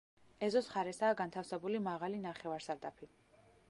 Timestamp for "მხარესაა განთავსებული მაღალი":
0.71-2.25